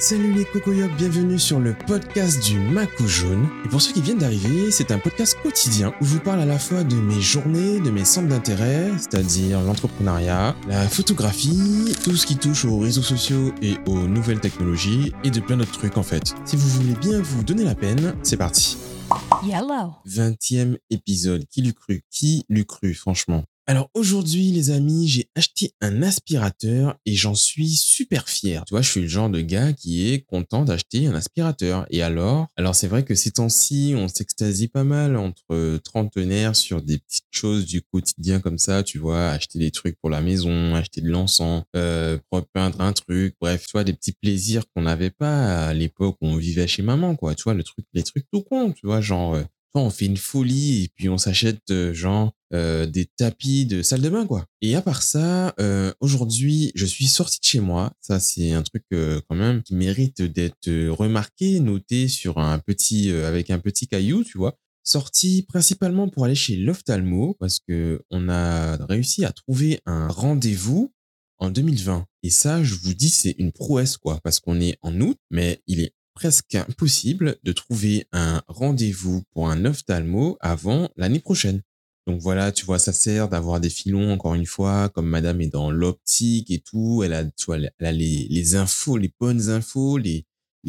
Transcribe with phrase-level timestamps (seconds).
[0.00, 3.46] Salut les cocoyocs, bienvenue sur le podcast du Macou Jaune.
[3.66, 6.46] Et pour ceux qui viennent d'arriver, c'est un podcast quotidien où je vous parle à
[6.46, 12.24] la fois de mes journées, de mes centres d'intérêt, c'est-à-dire l'entrepreneuriat, la photographie, tout ce
[12.24, 16.02] qui touche aux réseaux sociaux et aux nouvelles technologies et de plein d'autres trucs en
[16.02, 16.34] fait.
[16.46, 18.78] Si vous voulez bien vous donner la peine, c'est parti.
[19.44, 19.92] Yellow.
[20.08, 21.44] 20e épisode.
[21.50, 22.04] Qui l'eût cru?
[22.10, 23.44] Qui l'eût cru, franchement?
[23.70, 28.64] Alors aujourd'hui, les amis, j'ai acheté un aspirateur et j'en suis super fier.
[28.66, 31.86] Tu vois, je suis le genre de gars qui est content d'acheter un aspirateur.
[31.88, 32.48] Et alors?
[32.56, 37.28] Alors c'est vrai que ces temps-ci, on s'extasie pas mal entre trentenaires sur des petites
[37.30, 41.08] choses du quotidien comme ça, tu vois, acheter des trucs pour la maison, acheter de
[41.08, 42.18] l'encens, euh,
[42.52, 46.26] peindre un truc, bref, tu vois, des petits plaisirs qu'on n'avait pas à l'époque où
[46.26, 47.36] on vivait chez maman, quoi.
[47.36, 49.36] Tu vois, les trucs tout con, tu vois, genre...
[49.36, 53.82] Euh, on fait une folie et puis on s'achète euh, genre euh, des tapis de
[53.82, 54.46] salle de bain quoi.
[54.60, 57.92] Et à part ça, euh, aujourd'hui, je suis sorti de chez moi.
[58.00, 63.50] Ça c'est un truc quand même qui mérite d'être remarqué, noté sur un petit avec
[63.50, 64.58] un petit caillou, tu vois.
[64.82, 70.92] Sorti principalement pour aller chez l'ophtalmo parce que on a réussi à trouver un rendez-vous
[71.40, 72.06] en 2020.
[72.22, 75.62] Et ça, je vous dis, c'est une prouesse, quoi, parce qu'on est en août, mais
[75.66, 81.62] il est presque impossible de trouver un rendez-vous pour un ophtalmo avant l'année prochaine.
[82.06, 85.48] Donc voilà, tu vois, ça sert d'avoir des filons, encore une fois, comme madame est
[85.48, 89.98] dans l'optique et tout, elle a, tu vois, elle a les, infos, les bonnes infos,
[89.98, 90.26] les,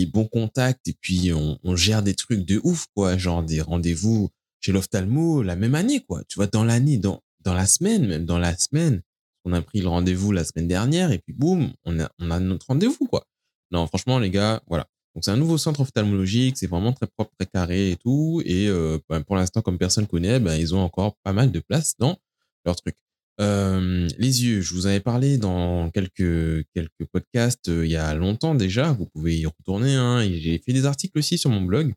[0.07, 4.29] bons contacts, et puis on, gère des trucs de ouf, quoi, genre des rendez-vous
[4.59, 6.23] chez l'ophtalmo la même année, quoi.
[6.27, 9.01] Tu vois, dans l'année, dans, dans la semaine, même dans la semaine,
[9.45, 12.39] on a pris le rendez-vous la semaine dernière, et puis boum, on a, on a
[12.39, 13.25] notre rendez-vous, quoi.
[13.71, 14.87] Non, franchement, les gars, voilà.
[15.13, 18.41] Donc c'est un nouveau centre ophtalmologique, c'est vraiment très propre, très carré et tout.
[18.45, 21.59] Et euh, ben, pour l'instant, comme personne connaît, ben, ils ont encore pas mal de
[21.59, 22.17] place dans
[22.65, 22.95] leur truc.
[23.41, 28.13] Euh, les yeux, je vous avais parlé dans quelques quelques podcasts euh, il y a
[28.13, 28.93] longtemps déjà.
[28.93, 29.95] Vous pouvez y retourner.
[29.95, 31.93] Hein, J'ai fait des articles aussi sur mon blog,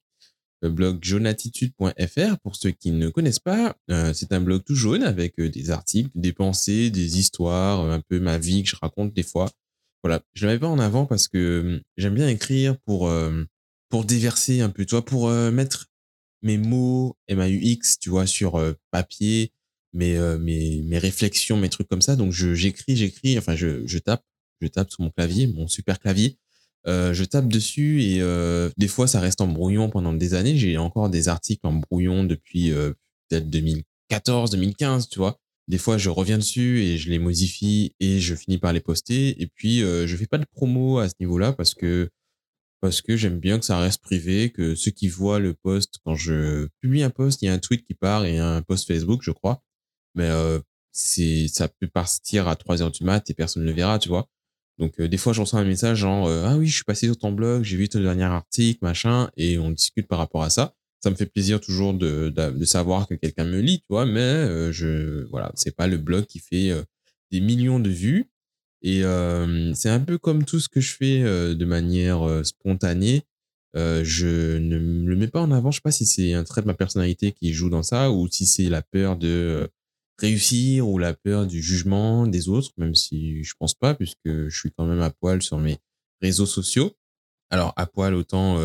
[0.62, 2.38] le blog jaunatitude.fr.
[2.42, 3.76] Pour ceux qui ne connaissent pas,
[4.12, 8.38] c'est un blog tout jaune avec des articles, des pensées, des histoires, un peu ma
[8.38, 9.50] vie que je raconte des fois
[10.04, 13.42] voilà, je le mets pas en avant parce que hum, j'aime bien écrire pour euh,
[13.88, 15.86] pour déverser un peu, tu vois, pour euh, mettre
[16.42, 19.52] mes mots MAUX, tu vois, sur euh, papier,
[19.94, 22.16] mes, mes mes réflexions, mes trucs comme ça.
[22.16, 24.22] Donc j'écris, j'écris, enfin je je tape,
[24.60, 26.36] je tape sur mon clavier, mon super clavier.
[26.86, 28.20] je tape dessus et
[28.76, 30.58] des fois ça reste en brouillon pendant des années.
[30.58, 32.72] J'ai encore des articles en brouillon depuis
[33.28, 35.40] peut-être 2014, 2015, tu vois.
[35.68, 39.40] Des fois, je reviens dessus et je les modifie et je finis par les poster.
[39.42, 42.10] Et puis, euh, je fais pas de promo à ce niveau-là parce que
[42.80, 46.14] parce que j'aime bien que ça reste privé, que ceux qui voient le post quand
[46.14, 49.22] je publie un post, il y a un tweet qui part et un post Facebook,
[49.22, 49.62] je crois.
[50.14, 50.60] Mais euh,
[50.92, 54.10] c'est ça peut partir à 3 heures du mat et personne ne le verra, tu
[54.10, 54.28] vois.
[54.78, 57.06] Donc euh, des fois, je reçois un message genre euh, ah oui, je suis passé
[57.06, 60.50] sur ton blog, j'ai vu ton dernier article, machin, et on discute par rapport à
[60.50, 60.74] ça
[61.04, 62.32] ça me fait plaisir toujours de,
[62.64, 66.24] savoir que quelqu'un me lit, tu vois, mais euh, je, voilà, c'est pas le blog
[66.24, 66.82] qui fait euh,
[67.30, 68.30] des millions de vues.
[68.80, 73.22] Et euh, c'est un peu comme tout ce que je fais de manière spontanée.
[73.74, 75.70] je ne le mets pas en avant.
[75.70, 78.28] Je sais pas si c'est un trait de ma personnalité qui joue dans ça ou
[78.28, 79.68] si c'est la peur de
[80.18, 84.58] réussir ou la peur du jugement des autres, même si je pense pas, puisque je
[84.58, 85.78] suis quand même à poil sur mes
[86.22, 86.92] réseaux sociaux.
[87.50, 88.58] Alors à poil autant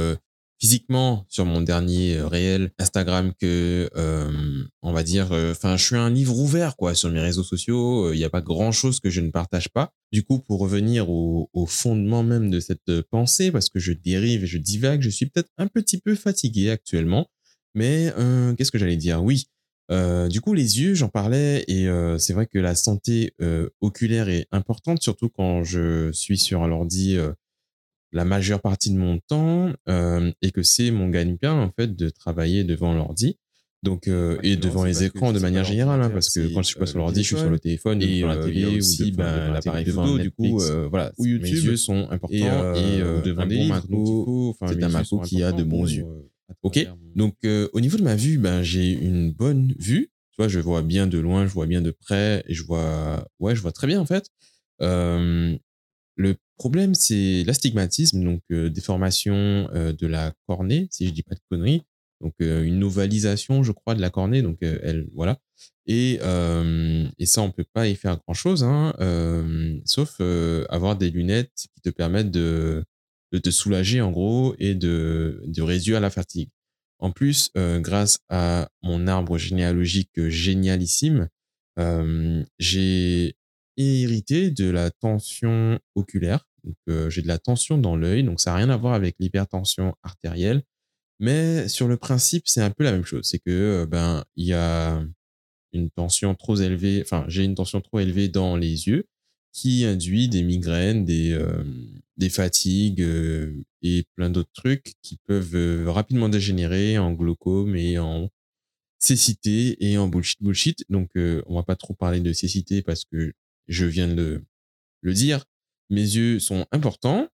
[0.59, 5.85] physiquement sur mon dernier euh, réel Instagram que euh, on va dire euh, enfin je
[5.85, 8.11] suis un livre ouvert quoi sur mes réseaux sociaux.
[8.11, 9.93] Il n'y a pas grand chose que je ne partage pas.
[10.11, 14.43] Du coup pour revenir au, au, fondement même de cette pensée parce que je dérive
[14.43, 17.27] et je divague je suis peut-être un petit peu fatigué actuellement.
[17.75, 18.11] Mais
[18.57, 19.23] qu'est-ce que j'allais dire?
[19.23, 19.45] Oui
[20.29, 21.87] du coup les yeux j'en parlais et
[22.17, 23.33] c'est vrai que la santé
[23.79, 27.17] oculaire est importante surtout quand je suis sur un ordi
[28.11, 32.09] la majeure partie de mon temps euh, et que c'est mon gagne-pain en fait de
[32.09, 33.37] travailler devant l'ordi.
[33.81, 36.79] Donc euh, et devant les écrans de manière générale hein, parce que quand je suis
[36.79, 39.53] pas sur l'ordi, je suis sur le téléphone et sur la télé ou aussi ben,
[39.53, 43.55] l'appareil photo du coup euh, voilà ou YouTube, mes yeux sont importants et, devant des
[43.55, 46.05] livres enfin c'est un macro qui a de bons yeux.
[46.63, 46.85] OK
[47.15, 50.81] Donc au niveau de ma vue ben j'ai une bonne vue, tu vois, je vois
[50.81, 53.87] bien de loin, je vois bien de près et je vois ouais, je vois très
[53.87, 54.29] bien en fait.
[54.81, 61.33] Le problème, c'est l'astigmatisme, donc euh, déformation euh, de la cornée, si je dis pas
[61.33, 61.83] de conneries.
[62.21, 64.41] Donc euh, une ovalisation, je crois, de la cornée.
[64.41, 65.39] Donc elle, voilà.
[65.87, 66.19] Et,
[67.17, 68.93] et ça, on peut pas y faire grand chose, hein,
[69.85, 70.21] sauf
[70.69, 72.83] avoir des lunettes qui te permettent de,
[73.31, 76.51] de te soulager en gros et de, de réduire la fatigue.
[76.99, 81.27] En plus, grâce à mon arbre généalogique génialissime,
[82.59, 83.35] j'ai
[83.77, 86.48] hérité de la tension oculaire.
[86.63, 89.95] Donc, j'ai de la tension dans l'œil, donc ça n'a rien à voir avec l'hypertension
[90.03, 90.63] artérielle.
[91.19, 93.25] Mais sur le principe, c'est un peu la même chose.
[93.25, 95.03] C'est que ben il y a
[95.73, 99.05] une tension trop élevée, enfin j'ai une tension trop élevée dans les yeux
[99.51, 101.37] qui induit des migraines, des,
[102.17, 103.05] des fatigues
[103.81, 108.29] et plein d'autres trucs qui peuvent rapidement dégénérer en glaucome et en
[108.99, 110.85] cécité et en bullshit bullshit.
[110.89, 113.33] Donc on va pas trop parler de cécité parce que
[113.67, 114.43] je viens de
[115.01, 115.45] le dire.
[115.89, 117.27] Mes yeux sont importants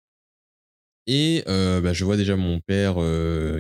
[1.07, 2.95] et bah, je vois déjà mon père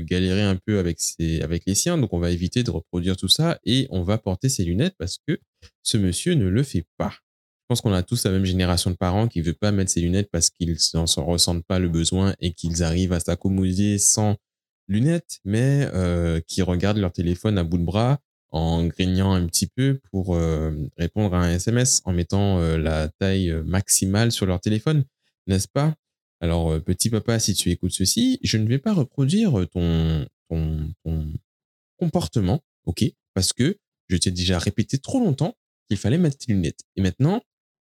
[0.03, 3.27] galérer un peu avec, ses, avec les siens, donc on va éviter de reproduire tout
[3.27, 5.39] ça et on va porter ses lunettes parce que
[5.83, 7.11] ce monsieur ne le fait pas.
[7.11, 9.91] Je pense qu'on a tous la même génération de parents qui ne veut pas mettre
[9.91, 14.37] ses lunettes parce qu'ils n'en ressentent pas le besoin et qu'ils arrivent à s'accommoder sans
[14.87, 15.89] lunettes, mais
[16.47, 18.19] qui regardent leur téléphone à bout de bras
[18.51, 23.09] en grignant un petit peu pour euh, répondre à un SMS, en mettant euh, la
[23.09, 25.03] taille maximale sur leur téléphone,
[25.47, 25.95] n'est-ce pas?
[26.41, 30.27] Alors, euh, petit papa, si tu écoutes ceci, je ne vais pas reproduire euh, ton,
[30.49, 31.33] ton,
[31.97, 33.05] comportement, ok?
[33.33, 33.77] Parce que
[34.09, 35.57] je t'ai déjà répété trop longtemps
[35.87, 36.81] qu'il fallait mettre tes lunettes.
[36.95, 37.41] Et maintenant,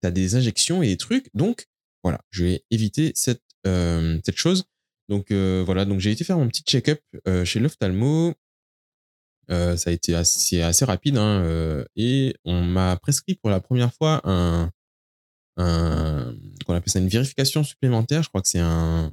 [0.02, 1.66] tu as des injections et des trucs, donc
[2.02, 4.64] voilà, je vais éviter cette, euh, cette chose.
[5.08, 7.00] Donc voilà, donc j'ai été faire mon petit check-up
[7.44, 8.34] chez l'ophtalmo.
[9.48, 14.20] Ça a été assez, assez rapide hein, et on m'a prescrit pour la première fois
[14.24, 14.70] un,
[15.56, 16.34] un,
[16.64, 18.22] qu'on appelle ça une vérification supplémentaire.
[18.22, 19.12] Je crois que c'est un,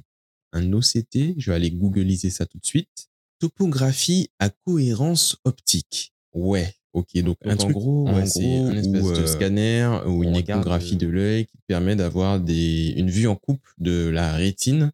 [0.54, 1.36] un OCT.
[1.38, 3.10] Je vais aller googliser ça tout de suite.
[3.40, 6.14] Topographie à cohérence optique.
[6.34, 6.74] Ouais.
[6.94, 10.96] Ok, donc, un truc, en gros, c'est un espèce de euh, scanner ou une échographie
[10.96, 14.92] de l'œil qui permet d'avoir des, une vue en coupe de la rétine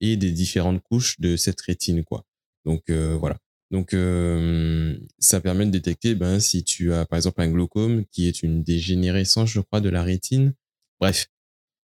[0.00, 2.24] et des différentes couches de cette rétine, quoi.
[2.64, 3.36] Donc euh, voilà.
[3.70, 8.28] Donc euh, ça permet de détecter ben, si tu as par exemple un glaucome qui
[8.28, 10.54] est une dégénérescence, je crois, de la rétine
[11.00, 11.26] Bref.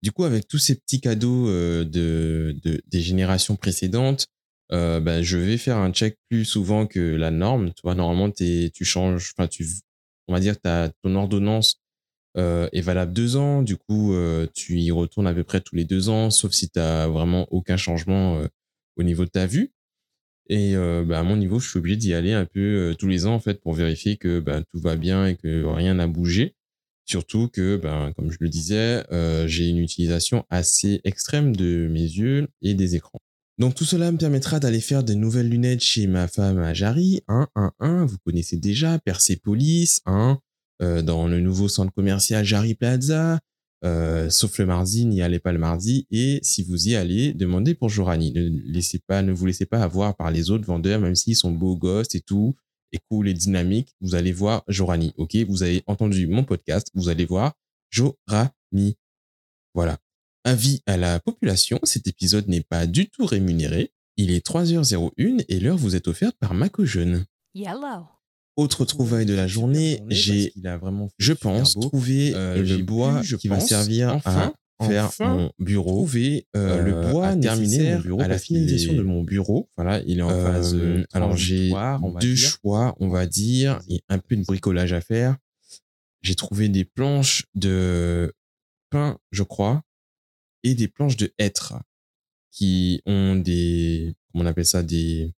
[0.02, 4.26] Du coup, avec tous ces petits cadeaux euh, de, de, des générations précédentes,
[4.72, 7.73] euh, ben, je vais faire un check plus souvent que la norme.
[7.75, 9.66] Tu vois, normalement, tu changes, enfin, tu,
[10.28, 11.81] on va dire, ta, ton ordonnance
[12.37, 13.62] euh, est valable deux ans.
[13.62, 16.70] Du coup, euh, tu y retournes à peu près tous les deux ans, sauf si
[16.70, 18.46] tu as vraiment aucun changement euh,
[18.96, 19.73] au niveau de ta vue.
[20.52, 23.35] Et ben, à mon niveau, je suis obligé d'y aller un peu tous les ans,
[23.35, 26.56] en fait, pour vérifier que ben, tout va bien et que rien n'a bougé.
[27.11, 32.05] Surtout que, ben, comme je le disais, euh, j'ai une utilisation assez extrême de mes
[32.05, 33.19] yeux et des écrans.
[33.58, 37.23] Donc tout cela me permettra d'aller faire des nouvelles lunettes chez ma femme à Jarry,
[37.26, 40.38] 1, 1, 1, vous connaissez déjà, Persepolis, 1,
[40.82, 43.41] euh, dans le nouveau centre commercial Jarry Plaza,
[43.85, 47.75] euh, sauf le mardi, n'y allez pas le mardi, et si vous y allez, demandez
[47.75, 48.32] pour Jorani.
[48.32, 51.53] Ne, laissez pas, ne vous laissez pas avoir par les autres vendeurs, même s'ils sont
[51.53, 52.55] beaux gosses et tout
[52.93, 55.12] et cool et dynamique, vous allez voir Jorani.
[55.17, 55.37] OK?
[55.49, 57.55] Vous avez entendu mon podcast, vous allez voir
[57.91, 58.97] Jorani.
[59.75, 59.99] Voilà.
[60.44, 63.93] Avis à la population, cet épisode n'est pas du tout rémunéré.
[64.17, 67.26] Il est 3h01 et l'heure vous est offerte par Mako Jeune.
[67.55, 68.19] Yellow.
[68.61, 70.53] Autre trouvaille de la journée, j'ai,
[71.19, 74.53] je pense, trouvé euh, le bois qui va servir enfin,
[74.87, 79.01] faire mon bureau, trouver euh, le euh, bois terminer mon bureau, à la finalisation de
[79.01, 79.71] mon bureau.
[79.79, 80.75] Voilà, il est en phase.
[80.75, 81.73] Euh, alors j'ai
[82.21, 85.39] deux choix, on va dire, et un peu de bricolage à faire.
[86.21, 88.31] J'ai trouvé des planches de
[88.91, 89.83] pain, je crois,
[90.65, 91.81] et des planches de hêtre
[92.53, 95.33] qui ont des, comment on appelle ça, des,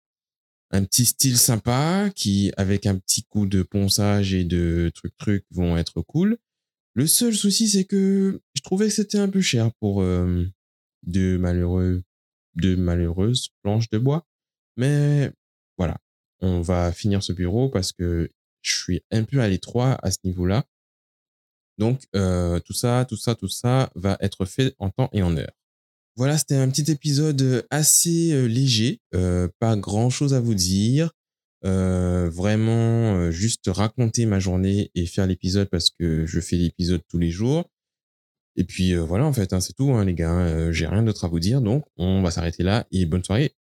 [0.71, 5.45] un petit style sympa qui, avec un petit coup de ponçage et de trucs trucs,
[5.51, 6.37] vont être cool.
[6.93, 10.45] Le seul souci, c'est que je trouvais que c'était un peu cher pour euh,
[11.03, 12.03] de malheureux,
[12.55, 14.27] de malheureuses planches de bois.
[14.77, 15.31] Mais
[15.77, 15.97] voilà,
[16.41, 18.29] on va finir ce bureau parce que
[18.61, 20.65] je suis un peu à l'étroit à ce niveau-là.
[21.77, 25.35] Donc euh, tout ça, tout ça, tout ça va être fait en temps et en
[25.37, 25.53] heure.
[26.17, 28.99] Voilà, c'était un petit épisode assez euh, léger,
[29.59, 31.11] pas grand-chose à vous dire.
[31.63, 37.01] Euh, vraiment euh, juste raconter ma journée et faire l'épisode parce que je fais l'épisode
[37.07, 37.69] tous les jours.
[38.55, 40.31] Et puis euh, voilà en fait, hein, c'est tout hein, les gars.
[40.31, 43.53] Hein, j'ai rien d'autre à vous dire, donc on va s'arrêter là et bonne soirée.